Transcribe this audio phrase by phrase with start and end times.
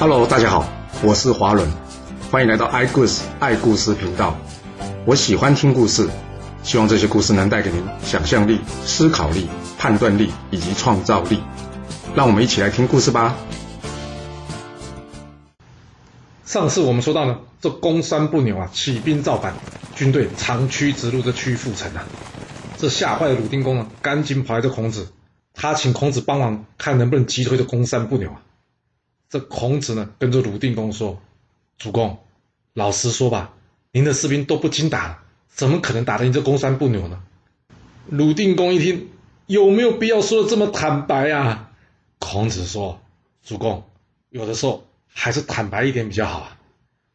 [0.00, 0.64] Hello，大家好，
[1.02, 1.68] 我是华伦，
[2.30, 4.32] 欢迎来到爱故事爱故事频道。
[5.04, 6.08] 我喜欢听故事，
[6.62, 11.42] 希望这些故事能带给您想象力、思考力、判断力以及创造力。
[12.14, 13.34] 让我们一起来听故事吧。
[16.44, 19.52] 上次我们说到呢，这公山不牛啊，起兵造反，
[19.96, 22.04] 军队长驱直入这曲阜城啊。
[22.76, 25.08] 这吓坏了鲁定公啊，赶紧跑来这孔子，
[25.54, 28.38] 他请孔子帮忙，看能不能击退这公山不牛啊。
[29.28, 31.20] 这孔子呢，跟着鲁定公说
[31.78, 32.18] ：“主公，
[32.72, 33.54] 老实说吧，
[33.92, 37.22] 您的士兵都不经打，怎么可能打得赢这公山不牛呢？”
[38.08, 39.08] 鲁定公一听，
[39.46, 41.70] 有没有必要说的这么坦白啊？
[42.18, 43.00] 孔子说
[43.44, 43.84] ：“主公，
[44.30, 46.56] 有的时候。”还是坦白一点比较好啊！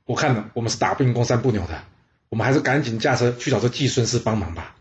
[0.03, 1.83] 我看呢，我们是打不赢公山不牛的，
[2.27, 4.75] 我们还是赶紧驾车去找这季孙氏帮忙吧。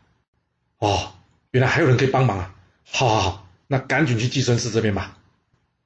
[0.78, 1.12] 哦，
[1.52, 2.54] 原来还有人可以帮忙啊！
[2.90, 5.18] 好，好，好，那赶紧去季孙氏这边吧。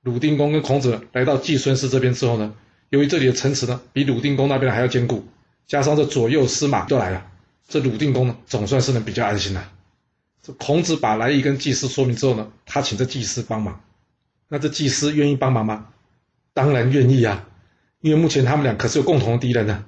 [0.07, 2.55] 鲁定公跟孔子来到季孙氏这边之后呢，
[2.91, 5.27] 由于这里的城池呢比鲁定公那边还要坚固，
[5.67, 7.27] 加上这左右司马都来了，
[7.67, 9.69] 这鲁定公呢总算是能比较安心了。
[10.45, 13.81] 这孔子把来意跟祭司说明之后呢，他请这祭司帮忙。
[14.49, 15.89] 那这祭司愿意帮忙吗？
[16.55, 17.49] 当然愿意啊，
[18.01, 19.85] 因为目前他们俩可是有共同的敌人呢。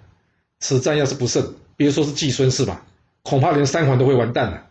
[0.58, 2.84] 此战要是不胜，别说是季孙氏吧，
[3.22, 4.66] 恐怕连三环都会完蛋了。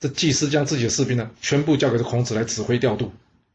[0.00, 3.12] 这季师将自己的士兵呢，全部交给这孔子来指挥调度。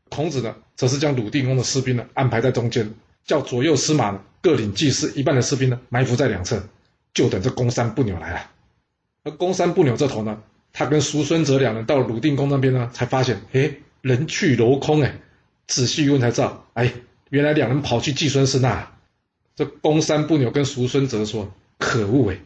[0.08, 2.94] 孔子呢，则是将鲁定公的士兵呢安排在中间，
[3.26, 6.64] 叫左右司马各领季师一半的士兵呢埋伏在两侧，
[7.14, 8.52] 就等这公山不扭来了。
[9.24, 10.42] 而公山不扭这头呢，
[10.74, 15.20] 他跟叔孙哲两人到鲁定公那边呢，才发现，哎，人去楼空哎，
[15.68, 16.94] 仔细一问才知道，哎。
[17.32, 18.92] 原来两人跑去季孙氏那，
[19.56, 22.38] 这公山不扭跟叔孙哲说：“可恶哎，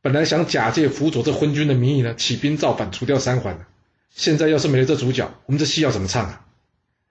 [0.00, 3.66] 本来想假借辅佐这昏君的名义呢，起兵造反，除掉三桓的。
[4.08, 6.43] 现在要是没了这主角，我们这戏要怎么唱啊？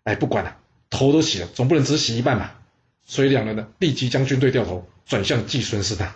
[0.03, 0.57] 哎，不管了，
[0.89, 2.59] 头都洗了，总不能只洗一半吧？
[3.05, 6.13] 所以两人呢，立即将军队掉头转向季孙氏那。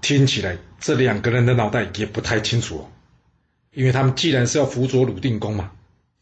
[0.00, 2.88] 听起来这两个人的脑袋也不太清楚哦，
[3.72, 5.72] 因为他们既然是要辅佐鲁定公嘛，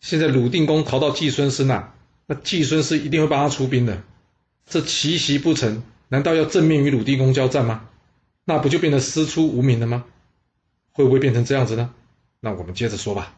[0.00, 1.92] 现在鲁定公逃到季孙氏那。
[2.26, 4.02] 那季孙氏一定会帮他出兵的，
[4.66, 7.88] 这奇袭不成，难道要正面与鲁定公交战吗？
[8.44, 10.04] 那不就变得师出无名了吗？
[10.90, 11.94] 会不会变成这样子呢？
[12.40, 13.35] 那我们接着说吧。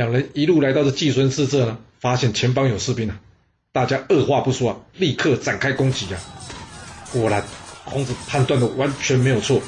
[0.00, 3.20] 两人一路来到这季孙氏这呢，发现前方有士兵啊，
[3.70, 6.18] 大家二话不说啊，立刻展开攻击啊。
[7.12, 7.44] 果然，
[7.84, 9.60] 孔子判断的完全没有错，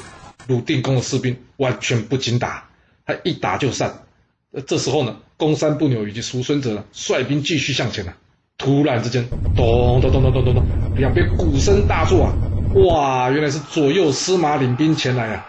[0.47, 2.67] 鲁定公的士兵完全不经打，
[3.05, 4.05] 他一打就散。
[4.53, 8.15] 呃，这时候呢，公山不牛以及叔孙哲呢，率兵继续向前了。
[8.57, 9.23] 突然之间，
[9.55, 10.63] 咚咚咚咚咚咚咚，
[10.97, 12.33] 两边鼓声大作啊！
[12.73, 15.45] 哇，原来是左右司马领兵前来啊！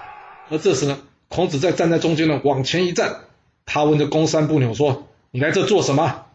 [0.50, 3.20] 而这时呢，孔子在站在中间呢，往前一站，
[3.66, 6.26] 他问这公山不牛说：“你来这做什么？”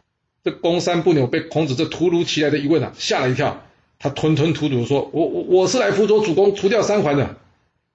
[0.43, 3.63] 这公山不牛被孔子这突如其来的一问啊，吓了一跳，
[3.99, 7.37] 他吞吞吐吐说：“我我我是来辅佐主公除掉三桓的。”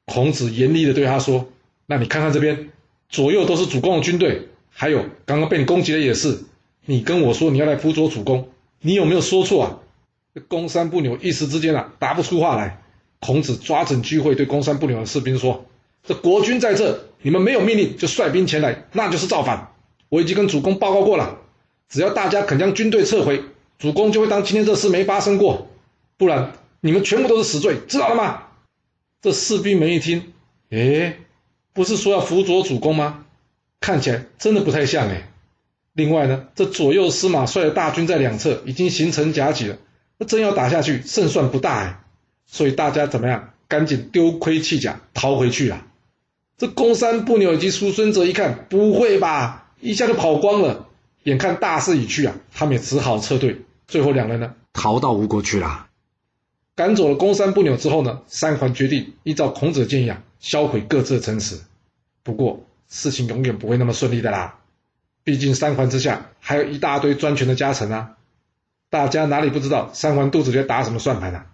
[0.06, 1.48] 孔子严厉的对他说
[1.86, 2.70] ：“那你看看这边，
[3.08, 6.44] 左右都是主公的军队，还有刚刚被你攻击的也是，
[6.84, 8.48] 你跟我说你要来辅佐主公。”
[8.86, 9.78] 你有没有说错啊？
[10.34, 12.82] 这公山不牛一时之间啊，答不出话来。
[13.18, 15.64] 孔子抓整聚会，对公山不牛的士兵说
[16.06, 19.72] ：“这国军在这，你们没有命令就率兵前来，那就是造反。
[20.10, 21.38] 我已经跟主公报告过了，
[21.88, 23.42] 只要大家肯将军队撤回，
[23.78, 25.68] 主公就会当今天这事没发生过。
[26.18, 28.42] 不然，你们全部都是死罪，知道了吗？”
[29.22, 30.34] 这士兵们一听，
[30.68, 31.16] 哎，
[31.72, 33.24] 不是说要辅佐主公吗？
[33.80, 35.30] 看起来真的不太像哎。
[35.94, 39.78] 另外呢，这左右司马率的大军在两侧已经形成夹击了，
[40.18, 42.04] 那真要打下去，胜算不大哎。
[42.46, 43.54] 所以大家怎么样？
[43.66, 45.86] 赶紧丢盔弃甲，逃回去了。
[46.56, 50.88] 这公山不牛以及叔孙哲一看，不会吧，一下就跑光了。
[51.24, 53.62] 眼看大势已去啊，他们也只好撤退。
[53.88, 55.88] 最后两人呢，逃到吴国去了。
[56.76, 61.60] 赶走了公山不牛之后呢，三桓决定依照孔子的建议啊，销毁各自的城池。
[62.22, 64.58] 不过事情永远不会那么顺利的啦。
[65.22, 68.16] 毕竟三环之下还有一大堆专权的家臣啊！
[68.90, 71.44] 大家哪里不知道三环肚子里在打什么算盘呢？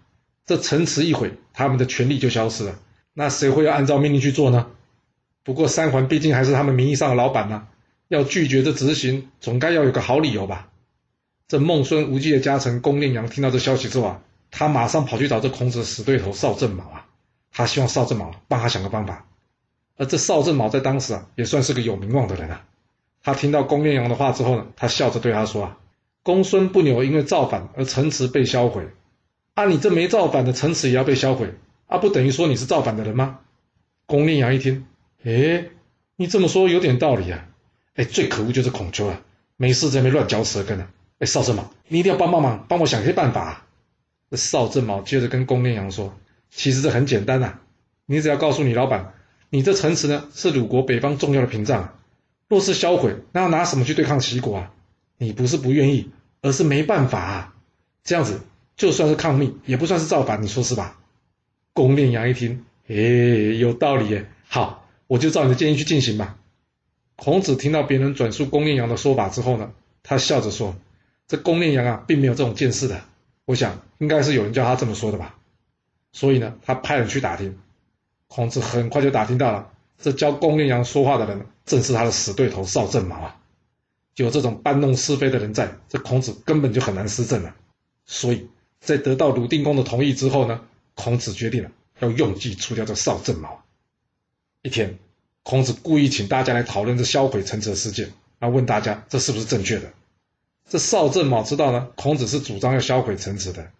[0.45, 2.79] 这城池一毁，他们的权力就消失了。
[3.15, 4.67] 那谁会要按照命令去做呢？
[5.43, 7.67] 不过三环毕竟还是他们名义上的老板呢，
[8.09, 10.69] 要拒绝这执行，总该要有个好理由吧？
[11.49, 17.07] 这孟孙无忌的家臣公令阳听到这消息之后啊，他马上跑去找这孔子的死对头邵正卯啊，
[17.51, 19.27] 他希望邵正卯帮他想个办法。
[19.97, 22.65] 而这邵正卯在当时啊，也算是个有名望的人啊。
[23.23, 25.79] 他听到公彦阳的话之后呢，他笑着对他说：“啊，
[26.23, 28.89] 公孙不牛因为造反而城池被销毁，
[29.55, 31.53] 啊，你这没造反的城池也要被销毁，
[31.87, 33.41] 啊，不等于说你是造反的人吗？”
[34.07, 34.87] 公彦阳一听，
[35.23, 35.69] 哎，
[36.17, 37.47] 你这么说有点道理啊，
[37.95, 39.21] 哎，最可恶就是孔丘啊，
[39.57, 43.67] 没事在那边乱嚼舌根啊，哎，少正嘛，你一定要帮帮忙，帮我想些办法。
[44.31, 46.17] 这邵正卯接着跟公炼阳说
[46.51, 47.59] ：“其实这很简单呐，
[48.07, 49.13] 你只要告诉你老板，
[49.51, 51.99] 你这城池呢是鲁国北方重要的屏障，
[52.49, 54.73] 若是销毁，那要拿什么去对抗齐国啊？
[55.19, 56.11] 你不是不愿意，
[56.43, 57.55] 而是没办法啊。
[58.05, 58.41] 这样子
[58.77, 60.97] 就算是抗命，也不算是造反，你说是吧？”
[61.75, 64.31] 公炼阳一听，哎，有道理耶。
[64.49, 66.39] 好，我就照你的建议去进行吧。
[67.17, 69.73] 孔子听到别人转述公炼阳的说法之后呢，
[70.05, 70.77] 他笑着说
[71.27, 73.03] ：“这公炼阳啊，并没有这种见识的。”
[73.45, 75.35] 我想应该是有人叫他这么说的吧，
[76.13, 77.59] 所以呢，他派人去打听。
[78.29, 83.37] 孔子很快就打听到了，这教公炼阳说话的人正是他的死对头邵正卯啊。
[84.15, 87.57] 有这种搬弄是非的人在，这孔子根本就很难施政了。
[88.07, 88.47] 所以
[88.79, 90.61] 在得到鲁定公的同意之后呢，
[90.95, 93.65] 孔子决定了要用计除掉这邵正卯。
[94.63, 94.99] 一天，
[95.43, 99.93] 孔子故意请大家来讨论这销毁城池的事件，然后问大家这是不是正确的。
[100.69, 103.71] 这邵正卯知道呢，孔子是主张要销毁城池的，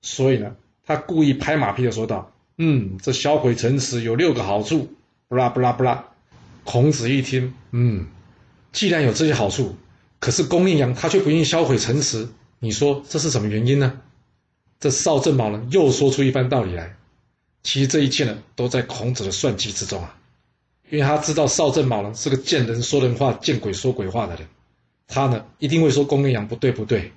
[0.00, 0.56] 所以呢，
[0.86, 4.94] 他故意拍马屁的说道：“嗯，这销毁城池有六个好处。”
[5.28, 6.08] 不啦不啦不啦。
[6.64, 8.06] 孔子一听，嗯，
[8.72, 9.76] 既然有这些好处，
[10.18, 12.28] 可是公令阳他却不愿意销毁城池，
[12.58, 14.00] 你说这是什么原因呢？
[14.80, 16.96] 这邵正卯呢又说出一番道理来。
[17.62, 20.16] 其实这一切呢，都在孔子的算计之中啊，
[20.90, 24.46] 因为他知道邵正卯呢是个见人说人话、见鬼说鬼话的人。
[25.08, 27.12] 他呢一定会说公炼阳不对不对，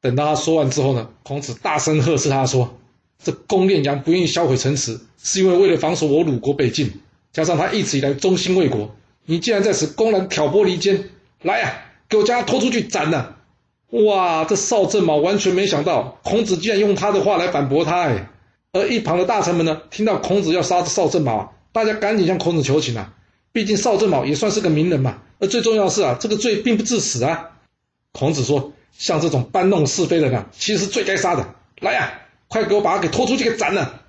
[0.00, 2.76] 等到他说完之后呢，孔子大声呵斥他说
[3.22, 6.92] ：“这公炼阳不愿意销毁城池，是因为为了防守我鲁国北境，
[7.32, 8.94] 加上他一直以来忠心为国。
[9.26, 11.10] 你竟然在此公然挑拨离间，
[11.42, 11.72] 来呀，
[12.08, 13.36] 给我将他拖出去斩了！”
[13.90, 18.28] 哇，这邵正卯完全没想到孔子竟然用他的话来反驳他哎，
[18.72, 23.14] 而一旁的大臣们呢，听到孔子要杀邵正卯，大家赶紧向孔子求情啊，
[23.50, 25.18] 毕竟邵正卯也算是个名人嘛。
[25.40, 27.50] 而最重要的是啊，这个罪并不致死啊。
[28.12, 31.56] 孔子说：“像这种搬弄是非的人啊，其实是最该杀的。
[31.80, 34.02] 来呀，快给我把他给拖出去给斩了！”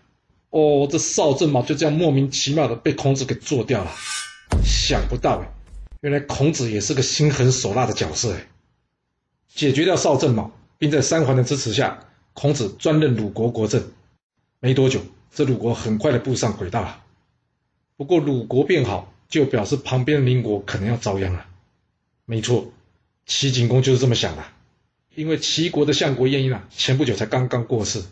[0.51, 3.91] 哦，这邵正卯就这样莫名其妙的被孔子给做掉了。
[4.63, 5.50] 想不到哎，
[6.01, 8.47] 原来孔子也是个心狠手辣的角色哎。
[9.56, 11.97] 解决掉邵正卯，并在三桓的支持下，
[12.33, 13.83] 孔子专任鲁国国政。
[14.59, 15.01] 没多久，
[15.33, 17.01] 这鲁国很快的步上轨道了。
[17.97, 19.12] 不过鲁国变好。
[19.27, 21.47] 就表示旁边的邻国可能要遭殃了。
[22.25, 22.71] 没错，
[23.25, 24.44] 齐景公就是这么想的。
[25.15, 28.03] 因为齐国的相国晏婴啊，前不久才刚刚过世，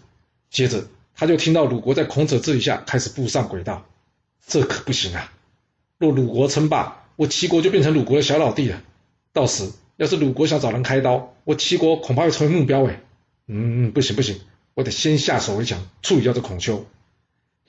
[0.49, 3.85] 接着他就听到鲁国在孔子治理下开始步上轨道，
[4.45, 5.31] 这可不行啊！
[5.99, 8.81] 若鲁国称霸，我齐国就变成鲁国的小老弟了。
[9.31, 13.01] 到时要是鲁国想找人开刀，我齐国恐怕会成为目标哎。
[13.47, 14.41] 嗯，不行不行，
[14.73, 16.85] 我得先下手为强，处理掉这孔丘。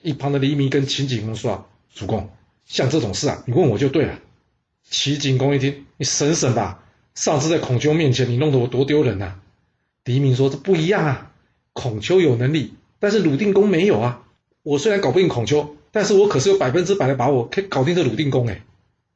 [0.01, 1.65] 一旁的黎明跟秦景公说啊，
[1.95, 2.29] 主公。
[2.65, 4.19] 像这种事啊，你问我就对了。
[4.87, 6.83] 齐景公一听，你省省吧。
[7.15, 9.39] 上次在孔丘面前，你弄得我多丢人呐。
[10.03, 11.31] 黎明说：“这不一样啊，
[11.73, 14.23] 孔丘有能力，但是鲁定公没有啊。
[14.61, 18.61] 我虽然搞不定孔丘，但是我可是有百分之百的把握可以搞定这鲁定公。”哎，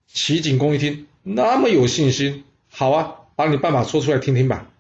[0.08, 4.72] 齐景公一听，那么有信心，好啊，把你办法说出来听听吧。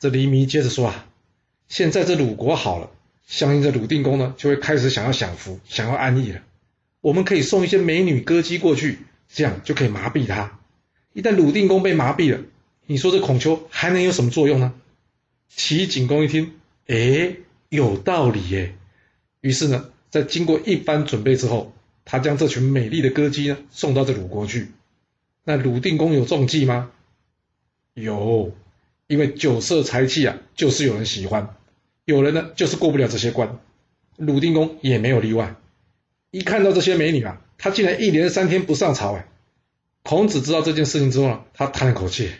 [0.00, 1.06] 这黎明接着说啊，
[1.68, 2.90] 现在这鲁国好了，
[3.26, 6.40] 相信这鲁定公呢，就会开始想要享福，想要安逸了。
[7.00, 8.98] 我们可以送一些美女歌姬过去，
[9.28, 10.58] 这样就可以麻痹他。
[11.12, 12.40] 一旦鲁定公被麻痹了，
[12.86, 14.74] 你说这孔丘还能有什么作用呢？
[15.48, 16.52] 齐景公一听，
[16.86, 17.36] 哎，
[17.68, 18.74] 有道理耶。
[19.40, 21.72] 于是呢，在经过一番准备之后，
[22.04, 24.68] 他将这群美丽的歌姬呢送到这鲁国去。
[25.44, 26.90] 那鲁定公有中计吗？
[27.94, 28.52] 有，
[29.06, 31.56] 因为酒色财气啊，就是有人喜欢，
[32.04, 33.58] 有人呢就是过不了这些关。
[34.16, 35.54] 鲁定公也没有例外。
[36.30, 39.26] 一看到这些美女啊，他竟然一连三天不上朝哎！
[40.02, 42.30] 孔子知道这件事情之后呢，他叹了口气，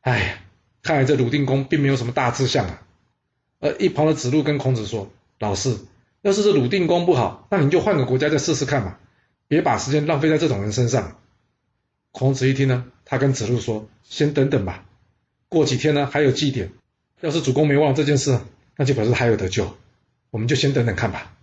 [0.00, 0.38] 哎呀，
[0.82, 2.82] 看来这鲁定公并没有什么大志向啊。
[3.60, 5.76] 而一旁的子路跟孔子说：“老师，
[6.22, 8.96] 要是这鲁定公不好，那你就换个国家再试试看嘛，
[9.48, 11.18] 别把时间浪费在这种人身上。”
[12.12, 14.84] 孔子一听呢，他跟子路说：“先等等吧，
[15.48, 16.70] 过几天呢还有祭典，
[17.20, 18.38] 要是主公没忘这件事，
[18.76, 19.76] 那就表示还有得救，
[20.30, 21.34] 我们就先等等看吧。”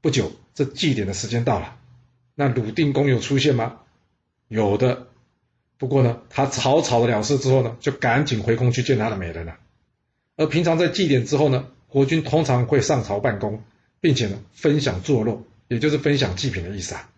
[0.00, 1.76] 不久，这祭典的时间到了。
[2.34, 3.80] 那鲁定公有出现吗？
[4.48, 5.08] 有的。
[5.76, 9.56] 不过呢，他草草的了事之后呢，就赶紧回宫去见他的美人了。
[10.36, 13.62] 而平常在祭典之后呢，国君通常会上朝办公，
[14.00, 17.10] 并且呢分享坐肉，也就是分享祭品的意思啊。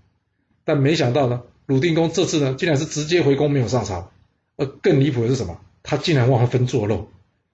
[0.64, 4.10] 但没想到呢，鲁定公这次呢，竟然是直接回宫没有上朝。
[4.56, 5.60] 而更离谱的是什么？
[5.82, 7.10] 他竟然忘了分坐肉，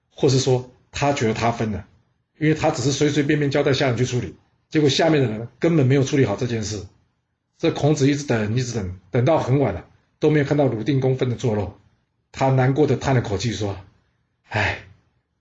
[0.09, 1.85] 或是说他觉得他分了，
[2.39, 4.35] 因为他只是随随便便交代下人去处理。
[4.73, 6.83] 结果下面的人根本没有处理好这件事，
[7.59, 9.85] 这孔子一直等，一直等，等到很晚了，
[10.17, 11.77] 都没有看到鲁定公分的坐肉，
[12.31, 13.77] 他难过的叹了口气说
[14.49, 14.79] ：“哎，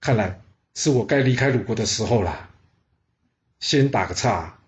[0.03, 0.43] 看来
[0.75, 2.51] 是我该离开鲁国的时候了。
[3.59, 4.59] 先打个岔，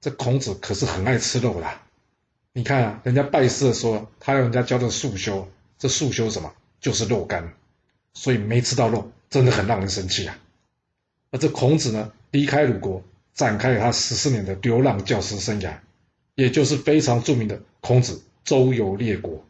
[0.00, 1.68] 这孔子可是很爱吃肉的。
[2.54, 5.46] 你看啊，人家拜师的时候，他要人家教的素修，
[5.76, 6.54] 这素修什么？
[6.80, 7.52] 就是肉干，
[8.14, 10.38] 所以没吃到肉，真的很让人生气啊。
[11.32, 13.04] 而这孔子呢，离开鲁国，
[13.36, 15.76] 展开了他十四年的流浪教师生涯，
[16.34, 19.46] 也就是非常著名的孔子周游列国。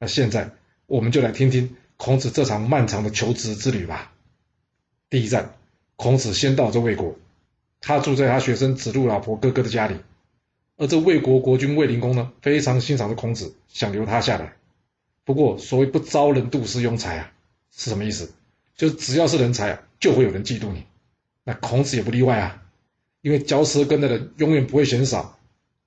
[0.00, 0.50] 那现在
[0.86, 4.12] 我们就来听听孔子这场漫长的求职之旅吧。
[5.10, 5.54] 第一站，
[5.96, 7.16] 孔子先到这魏国，
[7.80, 9.96] 他住在他学生子路老婆哥哥的家里。
[10.76, 14.54] 而这魏国国君卫灵公呢，非常欣赏这孔子，想留他下来。
[15.24, 17.32] 不过，所谓不招人妒是庸才啊，
[17.70, 18.32] 是什么意思？
[18.76, 20.84] 就是只要是人才啊，就会有人嫉妒你。
[21.44, 22.62] 那孔子也不例外啊，
[23.24, 25.38] 因为嚼舌根的人永远不会嫌少。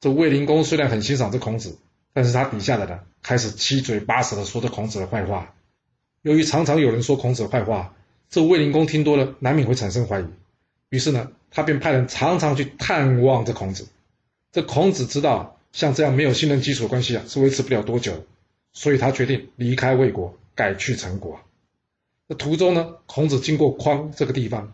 [0.02, 1.78] 这卫灵公虽然很欣赏这孔子，
[2.12, 5.54] 但是他底下的人开始七嘴八舌的说这孔子的坏话。
[6.24, 7.94] 由于常常有人说孔子的坏话，
[8.28, 10.26] 这卫灵公听多了，难免会产生怀疑。
[10.90, 13.88] 于是呢，他便派人常常去探望这孔子。
[14.52, 18.26] 这孔子知道，像这样没有信任基础的关系啊，是维持不了多久。
[18.74, 21.40] 所以他决定离开魏国，改去陈国。
[22.26, 24.74] 那途中呢，孔子经过匡这个地方，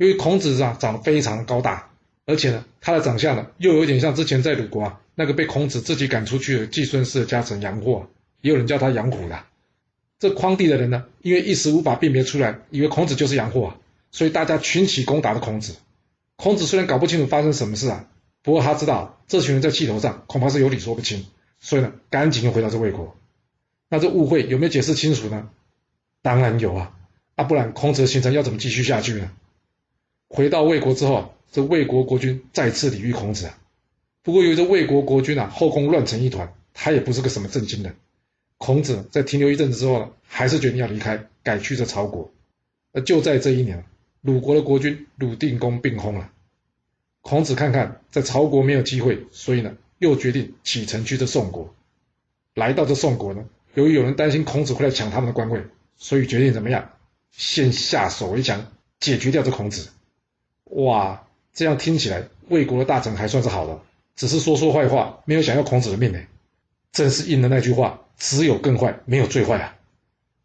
[0.00, 1.90] 由于孔子啊长得非常高大，
[2.24, 8.08] 而且呢他的长相呢又有点像之前在鲁国啊那个被孔子自己赶出去的季孙氏的家臣杨霍，
[8.40, 9.44] 也有人叫他杨虎的。
[10.18, 13.74] 这匡地的人呢，因为一时无法辨别出来，以为孔子就是杨霍，
[14.10, 15.74] 所以大家群起攻打的孔子。
[16.36, 18.06] 孔子虽然搞不清楚发生什么事啊，
[18.42, 21.26] 不过他知道这群人在气头上，恐怕是有理说不清，
[21.60, 23.14] 所以呢赶紧又回到这魏国。
[23.90, 25.50] 那这误会有没有解释清楚呢？
[26.22, 26.92] 当然有啊，
[27.34, 29.30] 啊不然孔子的行程要怎么继续下去呢？
[30.32, 33.58] 回到魏国之后，这魏国国君再次礼遇孔子啊。
[34.22, 37.96] 不过由于这魏国国君啊后宫乱成一团，他也不是个什么正经人。
[38.56, 42.30] 孔子在停留一阵子之后呢，还是决定要离开，改去这曹国。
[42.92, 43.84] 而就在这一年，
[44.20, 46.30] 鲁国的国君鲁定公病薨了。
[47.22, 51.74] 孔子看看在曹国没有机会，所以呢又决定启程去这宋国。
[52.54, 53.44] 来到这宋国呢。
[53.74, 55.62] 由于有人担心孔子会来抢他们的官位，
[55.96, 56.90] 所以决定怎么样？
[57.32, 59.90] 先下手为强，解决掉这孔子。
[60.70, 63.80] 哇，这样听起来魏国的大臣还算是好的，
[64.16, 66.20] 只是说说坏话，没有想要孔子的命呢。
[66.92, 69.76] 真是应了那句话：只有更坏，没有最坏啊。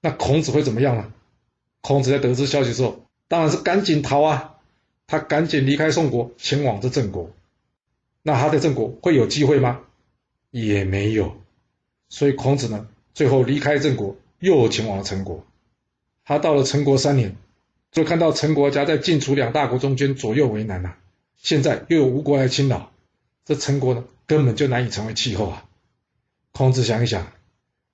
[0.01, 1.11] 那孔子会怎么样呢？
[1.81, 4.55] 孔子在得知消息之后，当然是赶紧逃啊！
[5.07, 7.31] 他赶紧离开宋国，前往这郑国。
[8.23, 9.81] 那他在郑国会有机会吗？
[10.51, 11.35] 也没有。
[12.09, 12.87] 所以孔子呢？
[13.13, 15.43] 最后离开郑国，又前往了陈国。
[16.23, 17.35] 他到了陈国三年，
[17.95, 20.95] 就看到陈国家在晋楚两大国中间左右为难呐。
[21.37, 22.91] 现在又有吴国来侵扰，
[23.45, 25.63] 这陈国呢根本就难以成为气候啊。
[26.51, 27.31] 孔子想一想，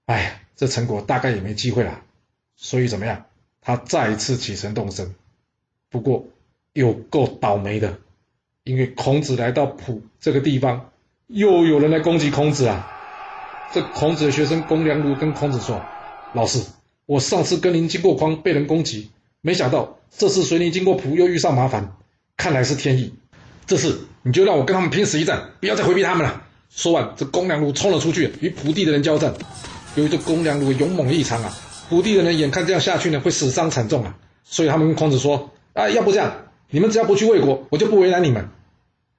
[0.07, 2.01] 哎呀，这陈国大概也没机会了。
[2.55, 3.25] 所以怎么样？
[3.61, 5.13] 他再一次启程动身。
[5.91, 6.25] 不过
[6.73, 7.99] 有够倒霉的，
[8.63, 10.89] 因为孔子来到蒲这个地方，
[11.27, 12.91] 又有人来攻击孔子啊。
[13.71, 15.85] 这孔子的学生公良如跟孔子说
[16.33, 16.65] ：“老师，
[17.05, 19.11] 我上次跟您经过匡被人攻击，
[19.41, 21.95] 没想到这次随你经过蒲又遇上麻烦，
[22.37, 23.13] 看来是天意。
[23.65, 29.33] 这次你就让我跟他们拼死一战，不要再回避他们了。”说完，这公良如冲了出去，与蒲地的人交战。
[29.95, 31.53] 由于这公良如勇猛异常啊，
[31.89, 36.33] 蒲地的人眼看这样下去呢，会死伤惨重啊，所以他们跟孔子说：“啊，要不这样，
[36.69, 38.47] 你们只要不去魏国，我就不为难你们。”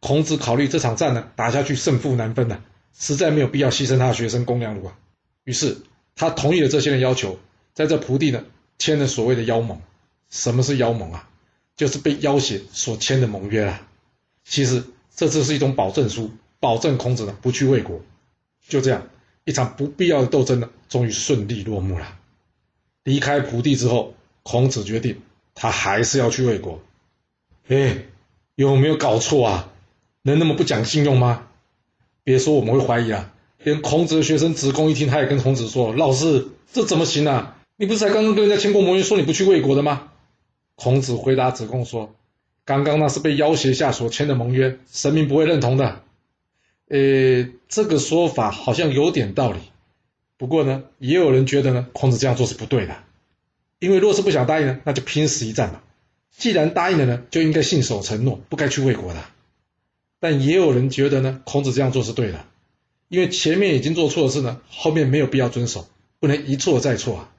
[0.00, 2.60] 孔子考虑这场战呢，打下去胜负难分呐。
[2.98, 4.94] 实在没有必要牺牲他的学生公良如啊，
[5.44, 5.78] 于是
[6.16, 7.38] 他同意了这些人要求，
[7.74, 8.44] 在这蒲地呢
[8.78, 9.80] 签了所谓的妖盟。
[10.32, 11.28] 什么是妖盟啊？
[11.76, 13.86] 就是被要挟所签的盟约啊。
[14.44, 14.82] 其实
[15.14, 18.00] 这只是一种保证书，保证孔子呢不去魏国。
[18.66, 19.06] 就这样，
[19.44, 22.18] 一场不必要的斗争呢，终于顺利落幕了。
[23.04, 25.20] 离开蒲地之后，孔子决定
[25.54, 26.80] 他还是要去魏国。
[27.68, 27.98] 哎，
[28.54, 29.72] 有没有搞错啊？
[30.22, 31.48] 能那么不讲信用吗？
[32.24, 37.58] 别说我们会怀疑啊，连孔子的学生子贡一听，他也跟孔子说：“老师，这怎么行啊？
[37.76, 40.10] 你不是才刚刚跟人家签过盟约，说你不去魏国的吗？”
[40.74, 42.14] 孔子回答子贡说
[42.64, 46.02] ：“刚刚那是被要挟下所签的盟约，神明不会认同的。”
[46.88, 49.60] 呃，这个说法好像有点道理。
[50.36, 52.96] 不过呢，也有人觉得呢，孔子这样做是不对的，
[53.78, 55.80] 因为若是不想答应呢，那就拼死一战嘛。
[56.36, 59.22] 既然答应了呢，就应该信守承诺，不该去魏国的。
[60.18, 62.44] 但也有人觉得呢，孔子这样做是对的，
[63.08, 65.88] 因为前面已经做错的事呢，后面没有必要遵守，
[66.20, 67.30] 不能一错再错啊。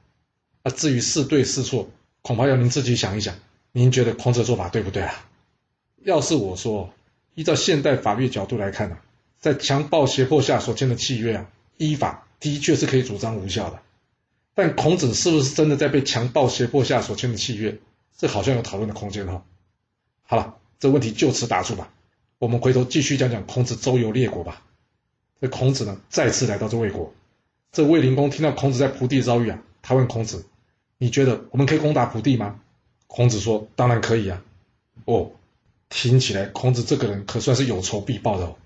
[0.62, 1.90] 啊，至于是对是错，
[2.26, 3.34] 恐怕要您自己想一想，
[3.70, 5.28] 您觉得孔子的做法对不对啊？
[6.02, 6.90] 要是我说，
[7.34, 8.96] 依照现代法律角度来看呢，
[9.38, 13.78] 在强暴胁迫下所签的契约啊，依法的确是可以主张无效的。
[14.54, 17.78] 但孔子是不是真的在被强暴胁迫下所签的契约，
[18.16, 19.42] 这好像有讨论的空间哦。
[20.22, 21.92] 好了，这问题就此打住吧。
[22.38, 24.62] 我们回头继续讲讲孔子周游列国吧。
[25.42, 27.12] 这孔子呢，再次来到这魏国。
[27.70, 30.46] 这卫灵公听到孔子在蒲地遭遇啊，他问孔子
[30.98, 32.60] ：“你觉得我们可以攻打蒲地吗？”
[33.06, 34.42] 孔子说：“当然可以啊。”
[35.06, 35.32] 哦，
[35.88, 38.56] 听起来孔子这个人可算是有仇必报的哦。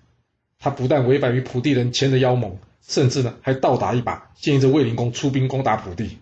[0.58, 6.18] 他不但违反于蒲地人签的妖盟，甚至呢还倒打一把，建议这卫灵公出兵攻打蒲地。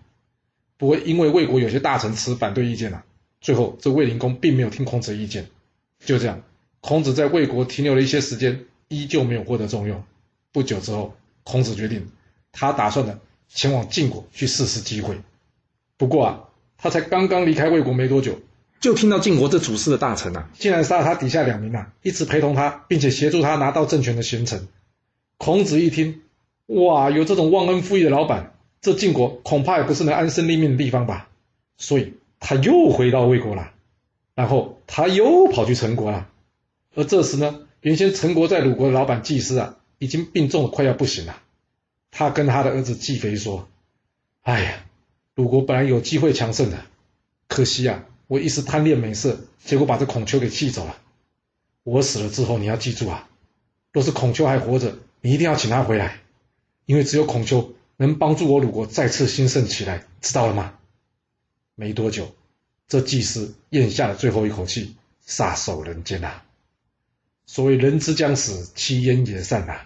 [0.76, 3.04] 不过因为魏国有些大臣持反对意见啊，
[3.40, 5.46] 最后这卫灵公并没有听孔子的意见。
[6.04, 6.42] 就这样，
[6.80, 10.04] 孔子在魏国停留了一些时间，依旧没有获得重用。
[10.52, 12.10] 不久之后，孔子决定，
[12.52, 15.18] 他打算呢前往晋国去试试机会。
[15.96, 16.44] 不过啊，
[16.78, 18.38] 他才刚刚离开魏国没多久。
[18.78, 24.68] 就听到晋国这主事的大臣啊，竟然杀了他底下两名啊，一直陪同他，并且协助他拿到政权的贤臣。
[25.38, 26.22] 孔子一听，
[26.66, 31.28] 哇，有这种忘恩负义的老板，这晋国恐怕也不是能安身立命的地方吧？
[31.78, 33.72] 所以他又回到魏国了，
[34.34, 36.28] 然后他又跑去陈国了。
[36.94, 41.40] 而这时呢，原先陈国在鲁国的老板季师啊，已经病重的快要不行了。
[42.10, 43.68] 他跟他的儿子季肥说
[44.42, 44.84] ：“哎呀，
[45.36, 46.84] 鲁国本来有机会强盛的，
[47.46, 50.98] 可惜啊。”我一时贪恋美色，结果把这孔丘给气走了。
[51.84, 53.28] 我死了之后，你要记住啊，
[53.92, 56.22] 若是孔丘还活着，你一定要请他回来，
[56.86, 60.76] 因为只有孔丘能帮助我鲁国再次兴盛起来，知道了吗？
[61.76, 62.34] 没多久，
[62.88, 66.42] 这祭司咽下了最后一口气，撒手人间呐。
[67.46, 69.82] 所谓人之将死，其言也善呐。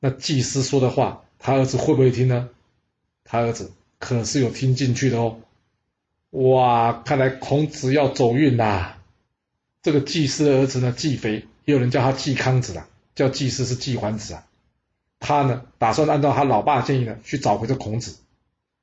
[0.00, 2.48] 那祭司说的话，他儿子会不会听呢？
[3.22, 5.38] 他儿子可是有听进去的哦。
[6.30, 8.98] 哇，看来孔子要走运啦！
[9.82, 14.44] 这个季氏的儿子呢，季肥，也有人叫他季康子啦，叫季氏是季桓子啊。
[15.18, 18.16] 他呢，打算按照他老爸的建议呢，去找回这孔子，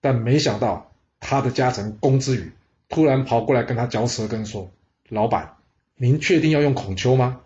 [0.02, 2.52] 但没想到他的家臣公之羽
[2.90, 4.70] 突然跑过来跟他嚼舌根说
[5.10, 5.56] ：“老板，
[5.96, 7.42] 您确定要用孔丘吗？”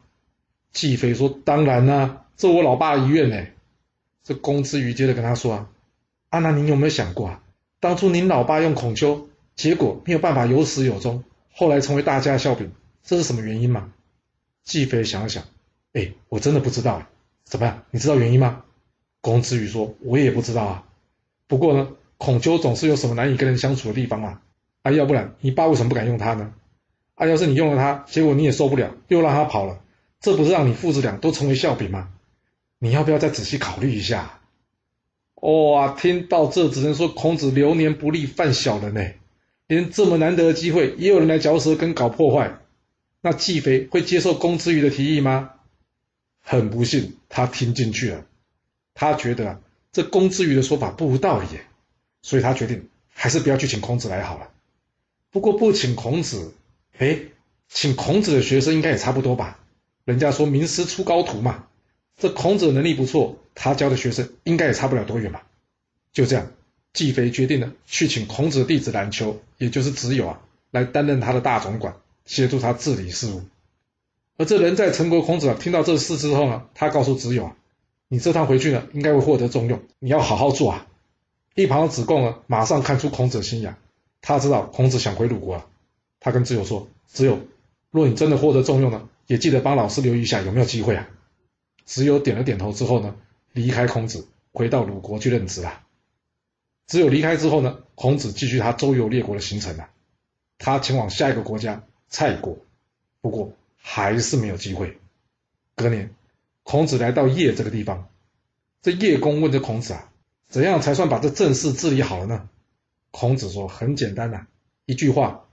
[0.73, 3.47] 季肥说：“当然啦，这我老爸遗愿呢。”
[4.23, 5.69] 这公之羽接着跟他说：“啊，
[6.29, 7.40] 啊那您有没有想过啊，
[7.81, 12.71] 当初您老爸用孔丘？”结果没有办法有始有终，后来成为大家笑柄，
[13.03, 13.91] 这是什么原因吗？
[14.63, 15.43] 季飞想了想，
[15.91, 17.05] 哎，我真的不知道，
[17.43, 17.83] 怎么样？
[17.91, 18.63] 你知道原因吗？
[19.19, 20.83] 公子羽说，我也不知道啊。
[21.47, 24.41] 不过呢，孔丘总是有什么难以跟人相处的地方啊，
[24.83, 26.53] 啊，要不然你爸为什么不敢用他呢？
[27.15, 29.79] 啊，要是你用了他，结果你也受不了，又让他跑了，
[30.21, 32.09] 这不是让你父子俩都成为笑柄吗？
[32.79, 34.40] 你要不要再仔细考虑一下？
[35.41, 39.05] 哇，听到这只能说孔子流年不利，犯小人呢。
[39.67, 42.59] 连这么难得的机会，也有人来嚼舌根搞破坏，
[43.21, 45.51] 那季肥会接受公之羽的提议吗？
[46.41, 48.25] 很不幸，他听进去了。
[48.93, 51.45] 他觉得，这公之羽的说法不无道理，
[52.21, 54.49] 所以他决定还是不要去请孔子来好了。
[55.31, 56.53] 不过不请孔子，
[56.97, 57.19] 哎，
[57.69, 59.57] 请孔子的学生应该也差不多吧？
[60.03, 61.67] 人家说名师出高徒嘛，
[62.17, 65.43] 这孔子能力不错，他教的学生应该也差不了多远吧？
[66.13, 66.51] 就这样。
[66.93, 71.95] 季肥决定了去请孔子弟子冉求，也就是子友啊，来担任他的大总管，
[72.25, 73.43] 协助他治理事务。
[74.35, 77.55] 而这人在陈国孔子啊，听到这事之后呢，他告诉子友啊
[78.09, 80.85] ：“你这趟回去呢，应该会获得重用，你要好好做啊。”
[81.55, 83.77] 一旁的子贡呢，马上看出孔子的心眼，
[84.19, 85.65] 他知道孔子想回鲁国了。
[86.19, 87.39] 他跟子友说：“子友，
[87.89, 91.07] 若你真的获得重用呢，也记得帮老师留意一下有没有机会啊。”
[91.85, 93.15] 只有点了点头之后呢，
[93.53, 95.83] 离开孔子，回到鲁国去任职了。
[96.87, 99.89] 只有离开之后呢，孔子继续他周游列国的行程了。
[100.57, 102.57] 他前往下一个国家蔡国，
[103.21, 104.99] 不过还是没有机会。
[105.75, 106.13] 隔年，
[106.63, 108.09] 孔子来到邺这个地方，
[108.81, 110.11] 这邺公问这孔子啊，
[110.47, 112.49] 怎样才算把这政事治理好了呢？
[113.09, 114.47] 孔子说：很简单呐，
[114.85, 115.45] 一句话，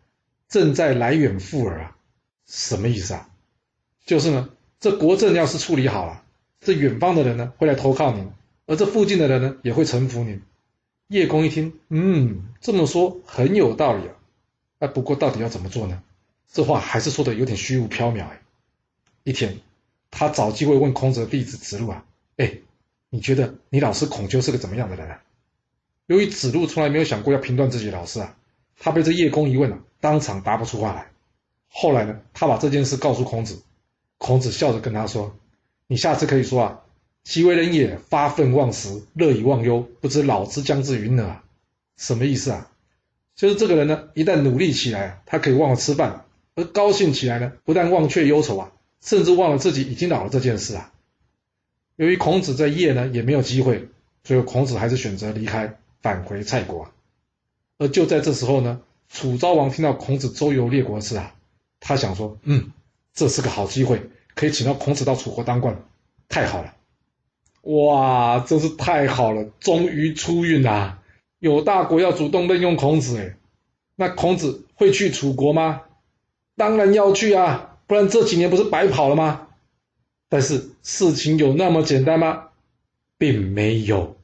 [0.49, 1.97] 政在来远复耳啊。
[2.47, 3.31] 什么意思啊？
[4.05, 4.49] 就是呢，
[4.81, 6.23] 这国政要是处理好了，
[6.61, 8.31] 这远方的人呢会来投靠您，
[8.67, 10.41] 而这附近的人呢也会臣服您。
[11.09, 14.15] 叶公一听，嗯，这么说很有道理啊。
[14.79, 16.03] 哎，不过到底要怎么做呢？
[16.53, 18.41] 这话还是说的有点虚无缥缈哎。
[19.25, 19.59] 一天，
[20.11, 22.05] 他找机会问孔子的弟子子路啊，
[22.37, 22.59] 哎，
[23.11, 25.23] 你觉得你老师孔丘是个怎么样的人啊？
[26.07, 28.37] 由于子路从来没有想过要评断自己老师啊，
[28.79, 31.11] 他被这叶公一问啊，当场答不出话来。
[31.69, 33.63] 后来呢，他把这件事告诉孔子，
[34.19, 35.35] 孔子笑着跟他说
[35.89, 36.81] ：“你下次可以说啊。”
[37.25, 41.37] 其为人也，发愤忘食，乐以忘忧，不知老之将至云何？
[41.99, 42.71] 什么意思啊？
[43.37, 50.91] 就是这个人呢，一旦努力起来，他可以忘了吃饭；而高兴起来呢，不但忘却忧愁啊，甚至忘了自己已经老了这件事啊。
[51.97, 53.89] 由于孔子在夜呢也没有机会，
[54.25, 56.91] 所以孔子还是选择离开，返回蔡国。
[57.77, 61.35] 而就在这时候呢，楚昭王听到孔子周游列国的事啊，
[61.79, 62.71] 他想说，嗯，
[63.19, 65.83] 这是个好机会，可以请到孔子到楚国当官，
[66.29, 66.73] 太好了！
[67.63, 71.03] 哇，真是太好了，终于出运啦！
[71.41, 73.35] 有大国要主动任用孔子，哎，
[73.97, 75.83] 那孔子会去楚国吗？
[76.55, 79.49] 当然要去啊，不然这几年不是白跑了吗？
[80.29, 82.51] 但是事情有那么简单吗？
[83.19, 84.17] 并没有。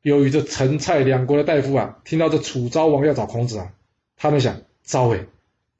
[0.00, 3.72] 由于这陈蔡两国的大夫啊，听到这楚昭王要找孔子啊，
[4.16, 5.26] 他们想：昭伟，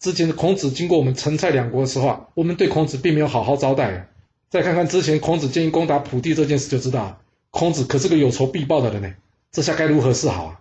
[0.04, 4.06] 之前孔子经过我们陈蔡两国的时候啊，我们对孔子并没有好好招待。
[4.50, 7.18] 再看看之前孔子建议攻打蒲地这件事，就知道
[7.50, 9.14] 孔子可是个有仇必报的人呢。
[9.50, 10.60] 这下该如何是好啊？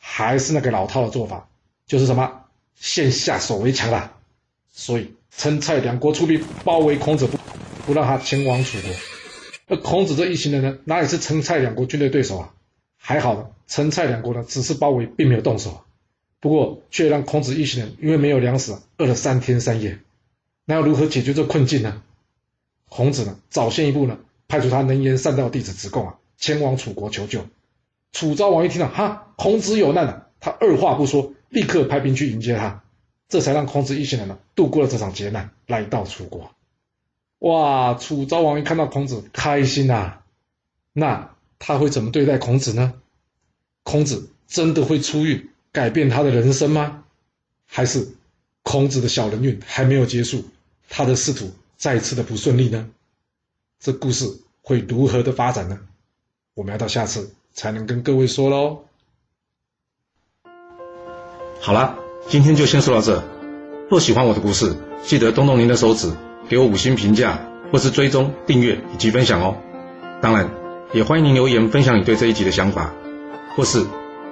[0.00, 1.46] 还是那个老套的做法，
[1.86, 4.12] 就是什么先下手为强啦。
[4.72, 7.38] 所以陈蔡两国出兵包围孔子，不
[7.86, 8.90] 不让他前往楚国。
[9.68, 12.50] 那孔子这一行人呢，哪里是陈蔡两国军队对手啊？
[12.96, 15.84] 还好，陈蔡两国呢只是包围，并没有动手。
[16.44, 20.00] 不过却让孔子一行人因为没有粮食，饿了三天三夜。
[20.66, 22.02] 那要如何解决这困境呢？
[22.86, 27.46] 孔子呢早先一步呢，派出他能言善道的弟子子贡啊，前往楚国求救。
[28.12, 32.82] 楚昭王一听到哈，孔子有难了，他二话不说，立刻派兵去迎接他，
[33.30, 36.50] 这才让孔子一行人呢度过了这场劫难，来到楚国。
[37.38, 40.18] 哇，楚昭王一看到孔子，开心呐！
[40.92, 42.92] 那他会怎么对待孔子呢？
[43.82, 47.04] 孔子真的会出狱，改变他的人生吗？
[47.66, 48.08] 还是
[48.62, 50.46] 孔子的小人运还没有结束，
[50.88, 52.88] 他的仕途再次的不顺利呢？
[53.78, 55.80] 这故事会如何的发展呢？
[56.54, 57.34] 我们要到下次。
[57.56, 58.82] 才能跟各位说喽。
[61.60, 61.96] 好了，
[62.28, 63.22] 今天就先说到这。
[63.88, 66.12] 若喜欢我的故事，记得动动您的手指，
[66.48, 69.56] 给我五星评价，或是追踪、订阅以及分享哦。
[70.20, 70.50] 当然，
[70.92, 72.92] 也欢迎您留言分享你对这一集的想法，
[73.54, 73.86] 或是